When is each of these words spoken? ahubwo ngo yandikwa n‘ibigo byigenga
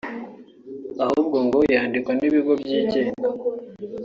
ahubwo 1.03 1.37
ngo 1.45 1.59
yandikwa 1.73 2.11
n‘ibigo 2.15 2.51
byigenga 2.61 3.27